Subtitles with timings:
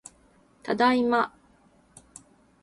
[0.63, 1.31] ただいま